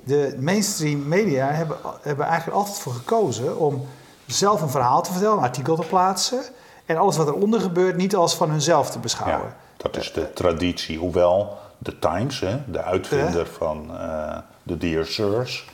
[0.05, 3.87] De mainstream media hebben, hebben eigenlijk altijd voor gekozen om
[4.35, 6.43] zelf een verhaal te vertellen, een artikel te plaatsen.
[6.87, 9.49] En alles wat eronder gebeurt niet als van hunzelf te beschouwen.
[9.49, 10.99] Ja, dat is de traditie.
[10.99, 13.53] Hoewel de Times, hè, de uitvinder uh.
[13.59, 15.69] van uh, de Dear Sirs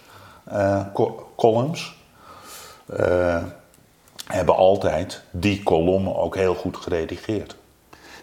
[0.52, 0.80] uh,
[1.36, 2.02] columns,
[4.26, 7.56] hebben altijd die kolommen ook heel goed geredigeerd.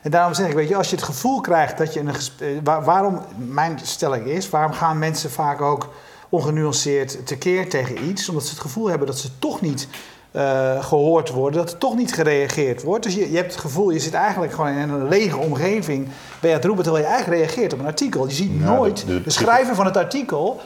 [0.01, 2.83] En daarom zeg ik, weet je, als je het gevoel krijgt dat je een waar,
[2.83, 5.89] waarom mijn stelling is, waarom gaan mensen vaak ook
[6.29, 9.87] ongenuanceerd tekeer tegen iets, omdat ze het gevoel hebben dat ze toch niet
[10.31, 13.03] uh, gehoord worden, dat er toch niet gereageerd wordt.
[13.03, 16.07] Dus je, je hebt het gevoel, je zit eigenlijk gewoon in een lege omgeving,
[16.39, 18.27] ben je het roepen terwijl je eigenlijk reageert op een artikel.
[18.27, 20.59] Je ziet nooit, de, de, de, schrijver van het artikel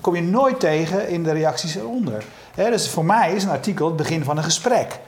[0.00, 2.24] kom je nooit tegen in de reacties eronder.
[2.54, 4.98] He, dus voor mij is een artikel het begin van een gesprek.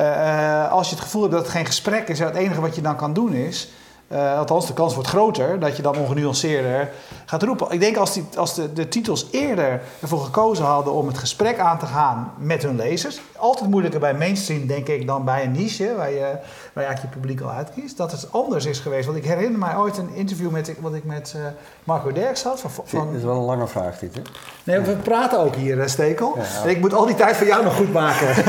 [0.00, 2.80] Uh, als je het gevoel hebt dat het geen gesprek is, het enige wat je
[2.80, 3.68] dan kan doen is
[4.12, 6.90] Uh, althans, de kans wordt groter dat je dan ongenuanceerder
[7.24, 7.70] gaat roepen.
[7.70, 11.58] Ik denk als, die, als de, de titels eerder ervoor gekozen hadden om het gesprek
[11.58, 13.20] aan te gaan met hun lezers.
[13.36, 16.20] Altijd moeilijker bij mainstream, denk ik, dan bij een niche waar je,
[16.72, 17.96] waar je eigenlijk je publiek al uitkiest.
[17.96, 19.06] Dat het anders is geweest.
[19.06, 21.42] Want ik herinner mij ooit een interview met, wat ik met uh,
[21.84, 22.60] Marco Derks had.
[22.60, 23.06] Van, van...
[23.06, 24.22] Dat is wel een lange vraag, dit, hè?
[24.64, 26.38] Nee, we praten ook hier, eh, Stekel.
[26.66, 28.44] Ik moet al die tijd van jou nog goed maken.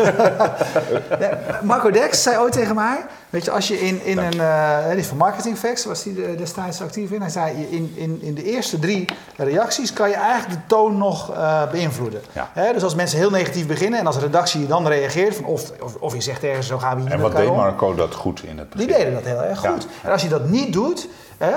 [1.64, 3.06] Marco Derks zei ooit tegen mij.
[3.36, 4.36] Weet je, als je in, in een.
[4.36, 7.22] Uh, die van Marketing Facts was hij destijds actief in.
[7.22, 9.06] Hij zei: in, in, in de eerste drie
[9.38, 12.22] reacties kan je eigenlijk de toon nog uh, beïnvloeden.
[12.32, 12.74] Ja.
[12.74, 16.14] dus als mensen heel negatief beginnen en als redactie dan reageert, van of, of, of
[16.14, 18.70] je zegt ergens zo gaan we hier En wat deed Marco dat goed in het
[18.70, 18.88] begin?
[18.88, 19.88] Die deden dat heel erg goed.
[20.04, 21.08] En als je dat niet doet,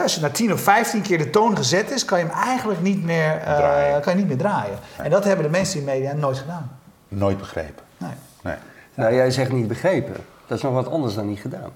[0.02, 2.80] als je na 10 of 15 keer de toon gezet is, kan je hem eigenlijk
[2.80, 4.78] niet meer, uh, kan je niet meer draaien.
[4.96, 6.78] En dat hebben de mensen in media nooit gedaan.
[7.08, 7.84] Nooit begrepen.
[7.96, 8.10] Nee.
[8.42, 8.56] nee.
[8.94, 10.16] Nou, jij zegt niet begrepen.
[10.48, 11.72] Dat is nog wat anders dan niet gedaan.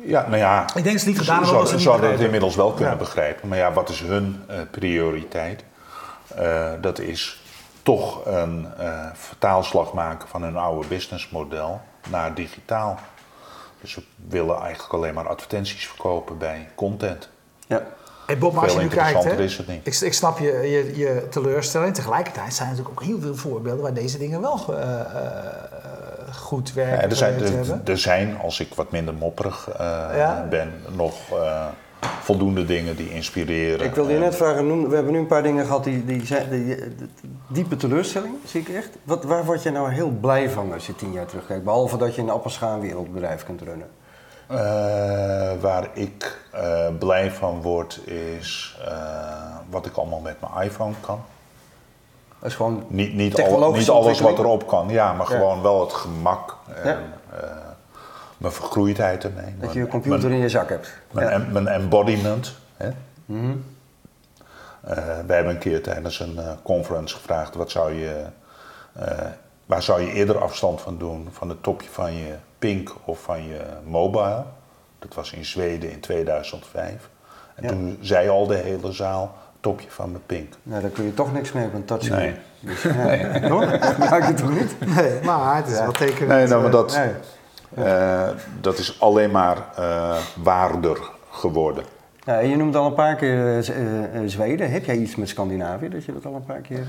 [0.00, 0.62] Ja, nou ja.
[0.62, 1.66] Ik denk dat ze niet gedaan hebben.
[1.66, 3.48] Ze zouden het inmiddels wel kunnen begrijpen.
[3.48, 5.64] Maar ja, wat is hun uh, prioriteit?
[6.38, 7.42] Uh, dat is
[7.82, 12.98] toch een uh, vertaalslag maken van hun oude businessmodel naar digitaal.
[13.80, 17.28] Dus ze willen eigenlijk alleen maar advertenties verkopen bij content.
[17.66, 17.82] Ja.
[18.26, 19.42] Hey Bob, maar als je nu kijkt, hè,
[19.82, 21.94] ik, ik, snap je, je, je teleurstelling.
[21.94, 24.94] Tegelijkertijd zijn er natuurlijk ook heel veel voorbeelden waar deze dingen wel uh, uh,
[26.36, 26.96] goed werken.
[26.96, 29.68] Ja, er, zijn, er, er, zijn, als ik wat minder mopperig
[30.14, 30.46] ja?
[30.50, 31.14] ben, nog
[32.00, 33.86] voldoende dingen die inspireren.
[33.86, 36.64] Ik wilde je net vragen, we hebben nu een paar dingen gehad die, die, die,
[36.64, 36.76] die
[37.48, 38.88] diepe teleurstelling, zie ik echt.
[39.02, 41.64] Wat, waar word je nou heel blij van als je tien jaar terugkijkt?
[41.64, 43.88] Behalve dat je een appelschaal wereldbedrijf kunt runnen.
[44.50, 44.58] Uh,
[45.60, 51.20] waar ik uh, blij van word is uh, wat ik allemaal met mijn iPhone kan.
[52.46, 55.36] Dat is gewoon niet, niet, al, niet alles wat erop kan, ja, maar ja.
[55.36, 56.98] gewoon wel het gemak en ja.
[58.36, 59.54] mijn vergroeidheid ermee.
[59.60, 60.92] Dat je je computer mijn, in je zak hebt.
[61.10, 61.46] Mijn, ja.
[61.52, 62.54] mijn embodiment.
[62.76, 62.88] Hè?
[63.24, 63.64] Mm -hmm.
[65.26, 68.24] wij hebben een keer tijdens een conference gevraagd: wat zou je,
[69.66, 71.28] waar zou je eerder afstand van doen?
[71.30, 74.44] Van het topje van je Pink of van je mobile.
[74.98, 77.08] Dat was in Zweden in 2005.
[77.54, 79.34] En toen zei al de hele zaal,
[79.66, 80.54] topje van mijn Pink.
[80.62, 82.34] Nou, daar kun je toch niks mee op een touchscreen.
[82.60, 82.74] Nee.
[82.74, 83.40] Dus, nee.
[83.48, 83.98] Toch?
[83.98, 84.76] Maak je toch niet?
[84.96, 85.82] Nee, maar het is ja.
[85.82, 86.28] wel tekenend.
[86.28, 87.00] Nee, nou, maar dat,
[87.74, 87.86] nee.
[87.86, 88.28] uh,
[88.60, 91.84] dat is alleen maar uh, waarder geworden.
[92.24, 94.70] Ja, je noemt al een paar keer uh, Zweden.
[94.70, 96.86] Heb jij iets met Scandinavië, dat je dat al een paar keer...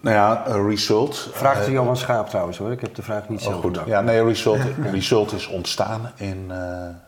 [0.00, 1.28] Nou ja, Result.
[1.32, 3.80] Vraagt uh, Johan Schaap trouwens hoor, ik heb de vraag niet oh, goed.
[3.86, 4.60] Ja, nee, Result,
[4.92, 6.56] Result is ontstaan in uh,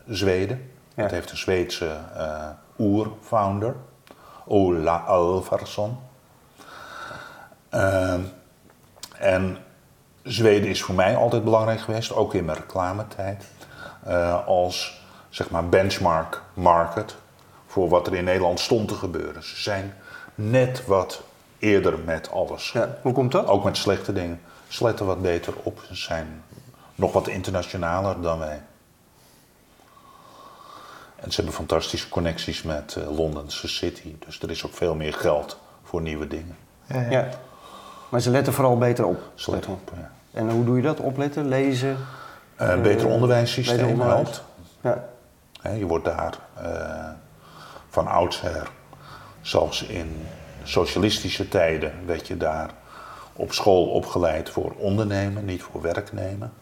[0.07, 0.61] Zweden.
[0.95, 1.03] Ja.
[1.03, 2.47] Het heeft een Zweedse uh,
[2.79, 3.75] oer-founder,
[4.45, 5.97] Ola Alvarsson.
[7.73, 8.13] Uh,
[9.17, 9.57] en
[10.23, 13.45] Zweden is voor mij altijd belangrijk geweest, ook in mijn reclametijd,
[14.45, 17.15] als zeg maar benchmark market
[17.65, 19.43] voor wat er in Nederland stond te gebeuren.
[19.43, 19.93] Ze zijn
[20.35, 21.23] net wat
[21.59, 22.71] eerder met alles.
[22.71, 23.47] Ja, hoe komt dat?
[23.47, 24.41] Ook met slechte dingen.
[24.67, 25.79] Ze letten wat beter op.
[25.87, 26.43] Ze zijn
[26.95, 28.61] nog wat internationaler dan wij.
[31.15, 34.15] En ze hebben fantastische connecties met uh, Londense City.
[34.25, 36.57] Dus er is ook veel meer geld voor nieuwe dingen.
[36.85, 37.09] Ja, ja.
[37.09, 37.29] ja.
[38.09, 39.21] Maar ze letten vooral beter op.
[39.33, 40.11] Ze letten op, ja.
[40.31, 40.99] En hoe doe je dat?
[40.99, 41.97] Opletten, lezen?
[42.61, 44.41] Uh, beter onderwijssysteem beter onderwijs.
[44.81, 45.07] helpt.
[45.61, 45.71] Ja.
[45.71, 47.09] je wordt daar uh,
[47.89, 48.69] van oudsher,
[49.41, 50.25] zelfs in
[50.63, 52.69] socialistische tijden werd je daar
[53.33, 56.53] op school opgeleid voor ondernemen, niet voor werk nemen.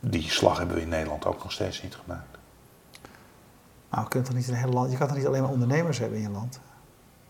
[0.00, 2.29] Die slag hebben we in Nederland ook nog steeds niet gemaakt.
[3.90, 5.98] Nou, je, kunt toch niet een hele land, je kan toch niet alleen maar ondernemers
[5.98, 6.60] hebben in je land?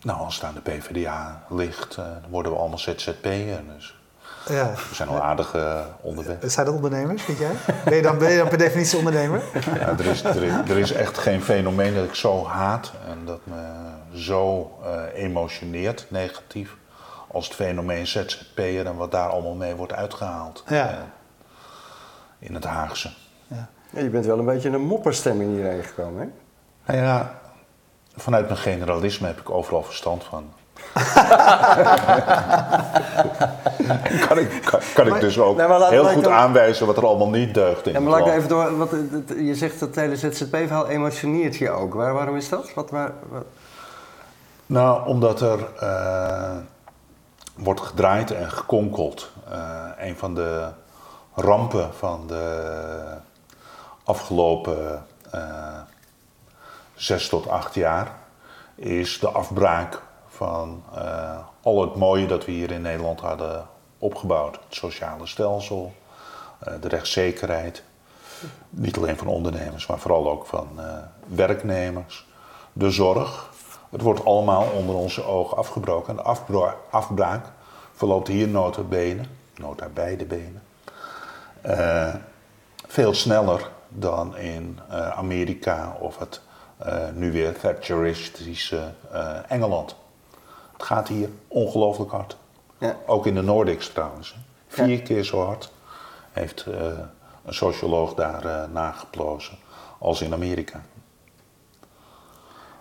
[0.03, 3.63] Nou, als het aan de PvdA ligt, uh, dan worden we allemaal ZZP'er.
[3.75, 4.01] Dus
[4.49, 4.73] ja.
[4.89, 6.37] We zijn al aardig uh, onderweg.
[6.43, 7.53] Zijn dat ondernemers, vind jij?
[7.85, 9.43] Ben je dan, ben je dan per definitie ondernemer?
[9.75, 13.25] Ja, er, is, er, is, er is echt geen fenomeen dat ik zo haat en
[13.25, 13.63] dat me
[14.13, 16.77] zo uh, emotioneert, negatief,
[17.29, 20.65] als het fenomeen ZZP'er en wat daar allemaal mee wordt uitgehaald.
[20.67, 20.91] Ja.
[20.91, 20.99] Uh,
[22.39, 23.11] in het Haagse.
[23.47, 23.69] Ja.
[23.91, 24.01] ja.
[24.01, 26.29] je bent wel een beetje een mopperstemming hierheen gekomen, hè?
[26.91, 27.41] Nou ja,
[28.17, 30.53] vanuit mijn generalisme heb ik overal verstand van.
[34.29, 36.33] kan ik, kan, kan ik dus ook nee, heel goed dan...
[36.33, 38.91] aanwijzen wat er allemaal niet deugt in ja, maar laat ik even door, wat,
[39.37, 41.95] je zegt dat het hele ZZP-verhaal emotioneert je ook.
[41.95, 42.75] Waar, waarom is dat?
[42.75, 43.45] Wat, waar, wat?
[44.67, 46.57] Nou, omdat er uh,
[47.57, 49.31] wordt gedraaid en gekonkeld.
[49.53, 50.69] Uh, een van de
[51.35, 52.73] rampen van de
[54.05, 55.41] afgelopen uh,
[57.01, 58.15] zes tot acht jaar
[58.75, 63.67] is de afbraak van uh, al het mooie dat we hier in Nederland hadden
[63.99, 64.55] opgebouwd.
[64.55, 65.93] Het sociale stelsel,
[66.69, 67.83] uh, de rechtszekerheid.
[68.71, 70.85] Niet alleen van ondernemers, maar vooral ook van eh,
[71.27, 72.27] werknemers.
[72.73, 73.51] De zorg.
[73.91, 76.09] Het wordt allemaal onder onze ogen afgebroken.
[76.11, 77.47] En de afbra- afbraak
[77.93, 79.23] verloopt hier nota bene,
[79.57, 80.63] nota beide benen,
[81.61, 82.15] eh,
[82.87, 86.50] veel sneller dan in eh, Amerika of het eh,
[87.15, 89.97] nu weer Thatcheristische eh, Engeland.
[90.73, 92.37] Het gaat hier ongelooflijk hard.
[92.79, 92.97] Ja.
[93.07, 94.37] Ook in de Nordics trouwens.
[94.69, 95.03] Vier Ja.
[95.03, 95.73] keer zo hard
[96.33, 96.83] heeft eh,
[97.45, 99.59] een socioloog daar eh, nageplozen
[99.99, 100.81] als in Amerika.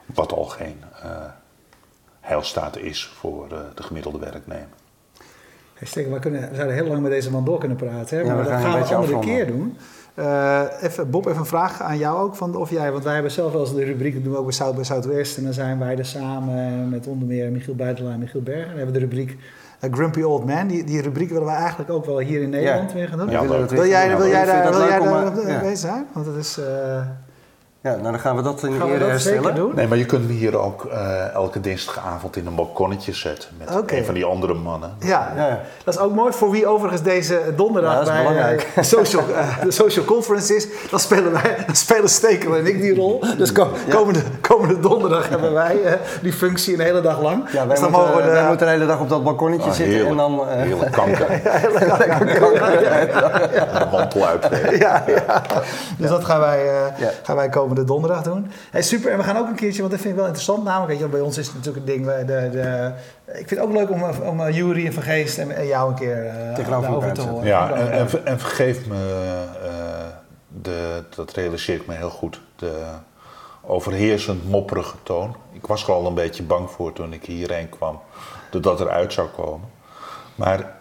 [0.05, 1.09] Wat al geen eh
[2.19, 4.67] heilstaat is voor eh, de gemiddelde werknemer.
[5.73, 8.23] Hey, Stekker, we, kunnen, we zouden heel lang met deze man door kunnen praten, hè?
[8.23, 9.19] Ja, maar we dat gaan we een andere afronden.
[9.35, 9.77] keer doen.
[10.19, 12.35] Eh, even, Bob, even een vraag aan jou ook.
[12.35, 14.45] Van of jij, want wij hebben zelf wel eens de rubriek, dat doen we ook
[14.45, 15.37] bij South by Southwest.
[15.37, 18.67] En dan zijn wij er samen met onder meer Michiel Buitelaar en Michiel Berger.
[18.67, 19.37] Dan hebben we de rubriek
[19.79, 20.67] eh, Grumpy Old Man.
[20.67, 23.29] Die, die rubriek willen we eigenlijk ook wel hier in Nederland weer gaan doen.
[23.29, 25.61] Ja, Wil wil Ja, jij dat wil jij daar eh, ja.
[25.61, 26.05] mee zijn?
[26.13, 26.57] Want het is...
[26.57, 27.01] eh,
[27.81, 29.55] Ja, nou dan gaan we dat in de gaan we ere herstellen.
[29.55, 29.71] doen?
[29.75, 33.91] Nee, maar je kunt me hier ook eh, elke dinsdagavond in een balkonnetje zetten met
[33.91, 34.93] een van die andere mannen.
[34.99, 35.59] Ja, Ja, ja.
[35.83, 36.33] dat is ook mooi.
[36.33, 38.67] Voor wie overigens deze donderdag Ja, dat is bij belangrijk.
[38.75, 42.81] eh, social, eh, de social conference is, dan spelen wij, dan spelen Stekel en ik
[42.81, 43.23] die rol.
[43.37, 47.49] Dus ko- komende, komende donderdag hebben wij eh, die functie een hele dag lang.
[47.51, 49.23] Ja, wij, dus dan moeten, mogen we de, wij moeten de hele dag op dat
[49.23, 50.11] balkonnetje Ah, zitten heerlijk.
[50.11, 50.49] en dan...
[50.49, 51.27] eh, Heerlijk kanker.
[53.79, 54.47] De mantel uit.
[54.79, 55.41] ja, ja.
[55.97, 57.09] Dus dat gaan wij, eh, Ja.
[57.23, 58.51] gaan wij komende donderdag doen.
[58.71, 60.89] Hey, super, en we gaan ook een keertje, want dat vind ik wel interessant namelijk.
[60.91, 62.91] Weet je, bij ons is het natuurlijk een ding, we- de, de,
[63.39, 65.89] ik vind het ook leuk om, om uh, Jury en Van Geest en, en jou
[65.89, 67.45] een keer eh, Tegenover te horen.
[67.47, 68.95] Ja, en, en, ver- en vergeef me,
[69.63, 69.69] eh,
[70.61, 72.81] de, dat realiseer ik me heel goed, de
[73.61, 75.35] overheersend mopperige toon.
[75.51, 77.99] Ik was er al een beetje bang voor toen ik hierheen kwam,
[78.51, 79.67] dat dat eruit zou komen.
[80.35, 80.75] Maar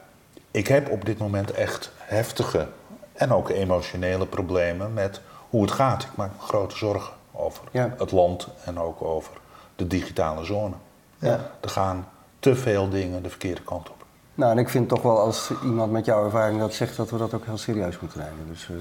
[0.50, 2.66] ik heb op dit moment echt heftige
[3.12, 5.20] en ook emotionele problemen met
[5.50, 6.02] hoe het gaat.
[6.02, 7.94] Ik maak me grote zorgen over Ja.
[7.98, 9.32] het land en ook over
[9.76, 10.74] de digitale zone.
[11.18, 11.40] Ja.
[11.60, 12.06] Er gaan
[12.38, 13.96] te veel dingen de verkeerde kant op.
[14.34, 17.18] Nou, en ik vind toch wel als iemand met jouw ervaring dat zegt, dat we
[17.18, 18.46] dat ook heel serieus moeten nemen.
[18.48, 18.74] Dus eh,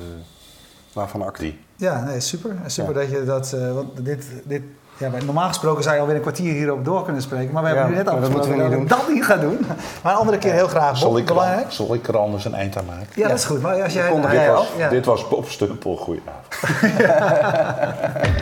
[0.93, 1.59] waarvan actie.
[1.75, 2.55] Ja, nee, super.
[2.65, 2.99] Super Ja.
[2.99, 3.53] dat je dat.
[3.53, 4.61] eh, want dit, dit,
[4.97, 7.53] ja, normaal gesproken zou je alweer een kwartier hierop door kunnen spreken.
[7.53, 9.39] Maar we hebben Ja, nu net dat afgesproken moeten we dat we dat niet gaan
[9.39, 9.57] doen.
[10.03, 10.89] Maar een andere keer heel graag.
[10.91, 13.07] Bob, Zal ik, er, zal ik er anders een eind aan maken?
[13.15, 13.61] Ja, dat is goed.
[13.61, 14.51] Maar als jij.
[14.53, 14.77] af.
[14.77, 14.89] ja.
[14.89, 15.97] Dit was Bob Stumpel.
[15.97, 16.46] Goedenavond.
[16.59, 18.37] 哈哈哈哈哈哈